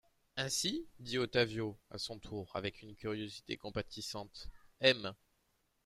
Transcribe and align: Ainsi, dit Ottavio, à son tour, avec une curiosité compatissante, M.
Ainsi, 0.35 0.87
dit 0.99 1.19
Ottavio, 1.19 1.77
à 1.91 1.99
son 1.99 2.17
tour, 2.17 2.49
avec 2.55 2.81
une 2.81 2.95
curiosité 2.95 3.55
compatissante, 3.55 4.49
M. 4.79 5.13